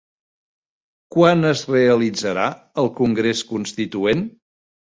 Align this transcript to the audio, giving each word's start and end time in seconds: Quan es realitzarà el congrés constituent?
Quan 1.15 1.49
es 1.51 1.61
realitzarà 1.73 2.47
el 2.85 2.93
congrés 3.03 3.47
constituent? 3.55 4.27